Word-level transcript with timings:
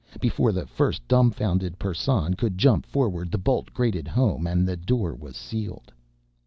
Before 0.19 0.51
the 0.51 0.65
first 0.65 1.07
dumfounded 1.07 1.77
Persson 1.77 2.33
could 2.33 2.57
jump 2.57 2.87
forward 2.87 3.29
the 3.31 3.37
bolt 3.37 3.71
grated 3.71 4.07
home 4.07 4.47
inside 4.47 4.51
and 4.51 4.67
the 4.67 4.75
door 4.75 5.13
was 5.13 5.37
sealed. 5.37 5.93